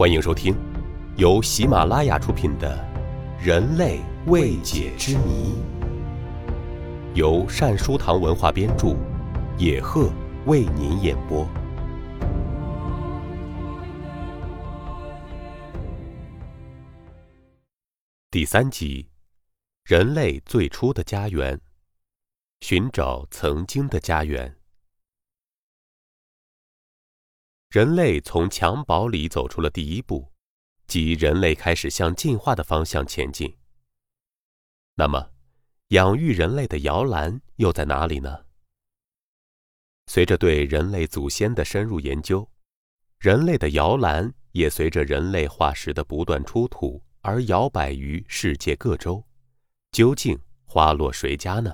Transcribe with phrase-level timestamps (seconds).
[0.00, 0.56] 欢迎收听
[1.18, 2.74] 由喜马拉雅出品的
[3.46, 5.52] 《人类未解之谜》，
[7.14, 8.96] 由善书堂文化编著，
[9.58, 10.10] 野鹤
[10.46, 11.46] 为您演播。
[18.30, 19.06] 第三集：
[19.84, 21.60] 人类最初的家园，
[22.62, 24.59] 寻找曾经的家园。
[27.70, 30.28] 人类从襁褓里走出了第一步，
[30.88, 33.56] 即人类开始向进化的方向前进。
[34.96, 35.30] 那么，
[35.88, 38.44] 养育人类的摇篮又在哪里呢？
[40.08, 42.50] 随着对人类祖先的深入研究，
[43.20, 49.24] 人类的摇篮也随着人类化石的不断出土而摇摆于世界各洲。
[49.92, 51.72] 究竟花落谁家呢？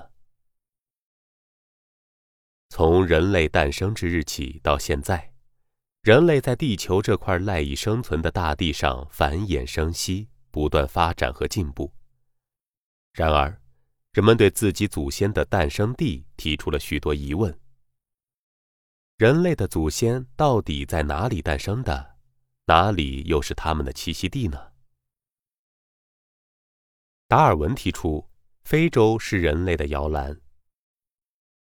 [2.69, 5.33] 从人类诞生之日起到现在。
[6.01, 11.93] 人类在地球这块赖以生存的大地上繁衍生息，不断发展和进步。
[13.11, 13.61] 然而，
[14.13, 17.59] 人们对自己祖先的诞生地提出了许多疑问：
[19.17, 22.15] 人类的祖先到底在哪里诞生的？
[22.67, 24.71] 哪里又是他们的栖息地呢？
[27.27, 28.29] 达尔文提出，
[28.63, 30.39] 非洲是人类的摇篮。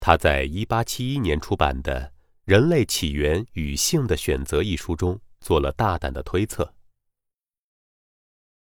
[0.00, 2.12] 他在1871年出版的。
[2.48, 6.72] 《人类起源与性的选择》一书中做了大胆的推测。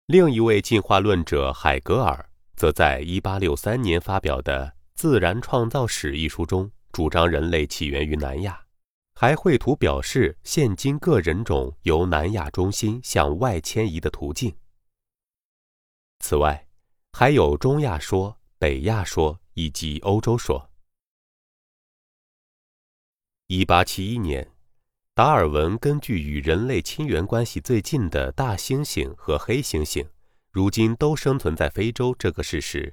[0.06, 8.58] 另一位进化论者海格尔则在1863年发表的《自然创造史》一书中主张人类起源于南亚，
[9.14, 14.56] 还绘图表示现今各人种由南亚中心向外迁移的途径。
[16.20, 16.66] 此外，
[17.12, 20.70] 还有中亚说、北亚说以及欧洲说。
[23.48, 24.50] 一八七一年，
[25.14, 30.04] 达尔文根据与人类亲缘关系最近的大猩猩和黑猩猩，
[30.50, 32.92] 如今都生存在非洲这个事实，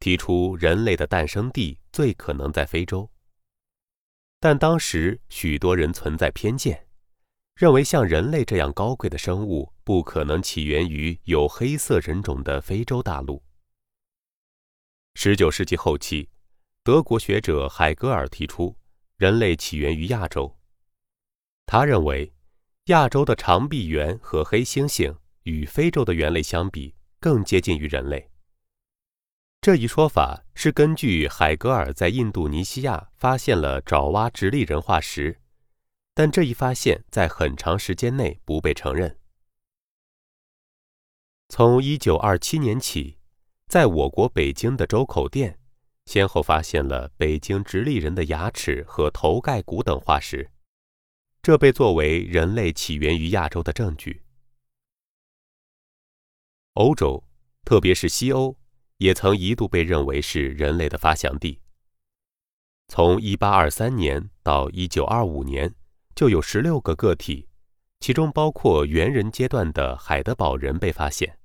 [0.00, 3.10] 提出人类的诞生地最可能在非洲。
[4.40, 6.86] 但当时许多人存在偏见，
[7.54, 13.42] 认为像人类这样高贵的生物不可能起源于有黑色人种的非洲大陆。
[15.16, 16.30] 十九世纪后期，
[16.82, 18.74] 德国学者海格尔提出。
[19.16, 20.58] 人类起源于亚洲。
[21.66, 22.32] 他认为，
[22.86, 28.28] 亚洲的长臂猿和黑猩猩与非洲的猿类相比更接近于人类。
[29.60, 35.40] 这一说法是根据海格尔在印度尼西亚发现了爪哇直立人化石，
[36.14, 39.16] 但这一发现在很长时间内不被承认。
[41.48, 43.18] 从1927年起，
[43.68, 45.60] 在我国北京的周口店。
[46.06, 50.50] 先后发现了北京直立人的牙齿和头盖骨等化石，
[51.42, 54.22] 这被作为人类起源于亚洲的证据。
[56.74, 57.24] 欧洲，
[57.64, 58.56] 特别是西欧，
[58.98, 61.60] 也曾一度被认为是人类的发祥地。
[62.88, 65.74] 从1823年到1925年，
[66.14, 67.48] 就有十六个个体，
[68.00, 71.38] 其中包括猿人阶段的海德堡人被发现，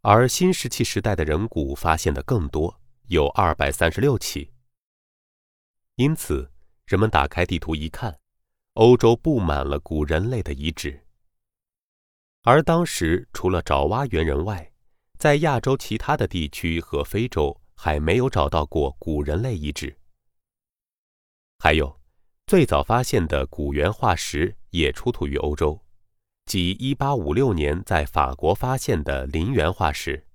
[0.00, 2.79] 而新石器时代的人骨发现的更多。
[3.10, 4.52] 有二百三十六起，
[5.96, 6.48] 因此
[6.86, 8.20] 人们打开地图一看，
[8.74, 11.04] 欧洲布满了古人类的遗址。
[12.42, 14.70] 而当时除了爪哇猿人外，
[15.18, 19.98] 在亚洲其他的地区和非洲还没有找到过古人类遗址。
[21.58, 22.00] 还有，
[22.46, 25.84] 最早发现的古猿化石也出土于欧洲，
[26.46, 30.28] 即一八五六年在法国发现的林猿化石。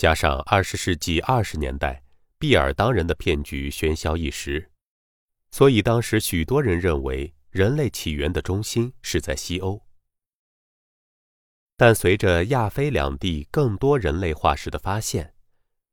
[0.00, 2.02] 加上二十世纪二十年代
[2.38, 4.70] 毕尔当人的骗局喧嚣一时，
[5.50, 9.84] 所以当时许多人认为人类起源的中心是在西欧。
[11.76, 15.34] 但随着亚非两地更多人类化石的发现，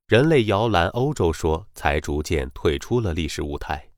[0.08, 3.90] 人类摇篮欧洲说才逐渐退出了历史舞台。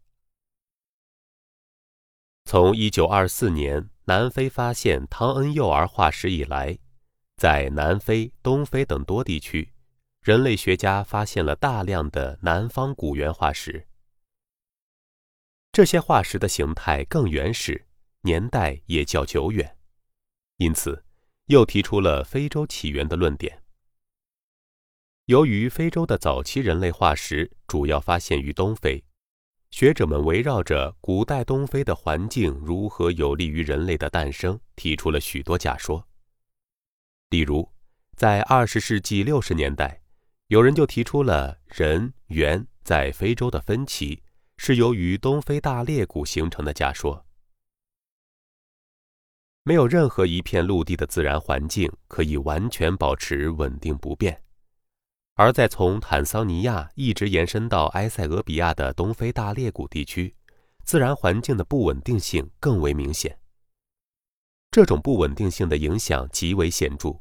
[2.45, 6.79] 从一九二四年南非发现汤恩幼儿化石以来，
[7.37, 9.71] 在南非、东非等多地区。
[10.21, 13.87] 人类学家发现了大量的南方古猿化石，
[15.71, 17.87] 这些化石的形态更原始，
[18.21, 19.77] 年代也较久远，
[20.57, 21.05] 因此
[21.45, 23.63] 又提出了非洲起源的论点。
[25.27, 29.01] 由于非洲的早期人类化石主要发现于东非，
[29.71, 36.05] 学者们围绕着古代东非的环境如何有利于人类的诞生，提出了许多假说。
[37.29, 37.71] 例如，
[38.17, 40.01] 在二十世纪六十年代。
[40.49, 44.23] 有人就提出了人猿在非洲的分歧
[44.57, 47.23] 是由于东非大裂谷形成的假说。
[49.61, 54.41] 没有任何一片陆地的自然环境可以完全保持稳定不变。
[55.35, 60.35] 而在从坦桑尼亚一直延伸到埃塞俄比亚的东非大裂谷地区，
[60.83, 63.37] 自然环境的不稳定性更为明显。
[64.71, 67.19] 这种不稳定性的影响极为显著，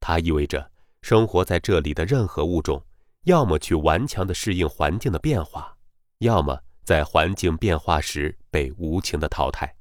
[0.00, 0.72] 它意味着
[1.04, 2.82] 生活在这里的任何物种，
[3.24, 5.76] 要么去顽强地适应环境的变化，
[6.20, 9.76] 要么在环境变化时被无情的淘汰。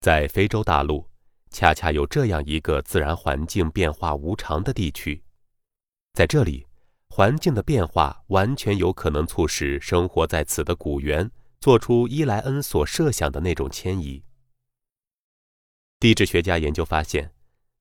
[0.00, 1.06] 在非洲大陆，
[1.50, 5.22] 恰恰有这样一个自然环境变化无常的地区，
[6.14, 6.66] 在这里，
[7.10, 11.30] 环境的变化完全有可能促使生活在此的古猿
[11.60, 14.24] 做出伊莱恩所设想的那种迁移。
[15.98, 17.30] 地质学家研究发现，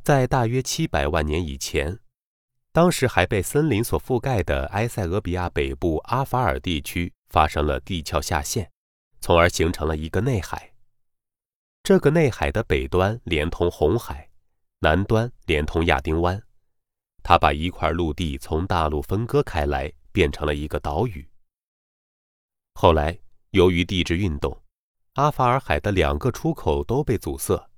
[0.03, 1.99] 在大约七百万年以前，
[2.71, 8.71] 当时还被森林所覆盖的埃塞俄比亚北部阿法尔地区发生了地壳下陷，
[9.19, 10.73] 从而形成了一个内海。
[11.83, 14.29] 这个内海的北端连通红海，
[14.79, 16.41] 南端连通亚丁湾，
[17.21, 21.27] 它把一块陆地从大陆分割开来，变成了一个岛屿。
[22.73, 23.19] 后来，
[23.51, 24.61] 由于地质运动，
[25.13, 27.68] 阿法尔海的两个出口都被阻塞。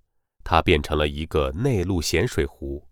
[0.44, 2.88] 它变成了一个内陆咸水湖，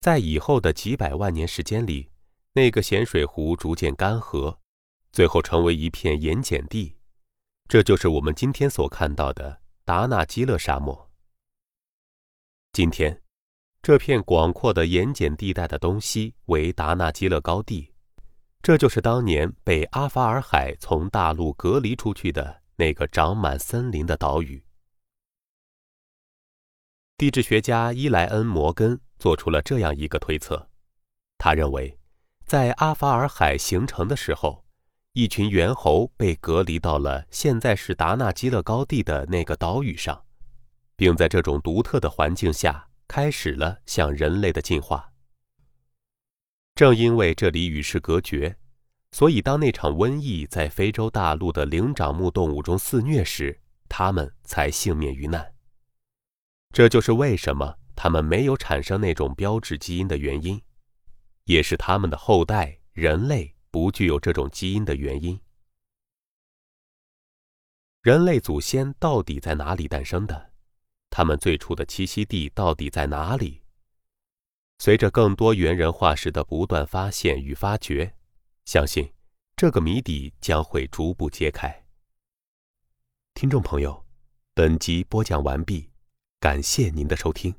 [0.00, 2.10] 在以后的几百万年时间里，
[2.52, 4.56] 那个咸水湖逐渐干涸，
[5.12, 6.96] 最后成为一片盐碱地，
[7.68, 11.10] 这就是我们今天所看到的达纳基勒沙漠。
[12.72, 13.22] 今天，
[13.82, 17.92] 这片广阔的盐碱地带的东西为达纳基勒高地，
[18.62, 24.62] 这就是当年被阿法尔海从大陆隔离出去的那个长满森林的岛屿。
[27.18, 30.68] 地质学家伊莱恩·摩根做出了这样一个推测：
[31.36, 31.98] 他认为，
[32.46, 34.64] 在阿法尔海形成的时候，
[35.14, 40.22] 一群猿猴被隔离到了现在是达纳基勒高地的那个岛屿上，
[40.94, 45.10] 并在这种独特的环境下开始了向人类的进化。
[46.76, 48.56] 正因为这里与世隔绝，
[49.10, 55.52] 所以当那场瘟疫在非洲大陆的灵长目动物中肆虐时，它们才幸免于难。
[56.70, 60.60] 这就是为什么他们没有产生那种标志基因的原因，
[61.44, 65.40] 也是他们的后代人类不具有这种基因的原因。
[68.02, 70.52] 人类祖先到底在哪里诞生的？
[71.10, 73.62] 他们最初的栖息地到底在哪里？
[74.78, 78.14] 随着更多猿人化石的不断发现与发掘，
[78.66, 79.12] 相信
[79.56, 81.84] 这个谜底将会逐步揭开。
[83.34, 84.06] 听众朋友，
[84.54, 85.90] 本集播讲完毕。
[86.40, 87.52] 感谢您的收听。